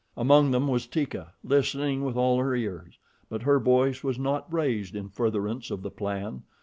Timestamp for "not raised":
4.17-4.95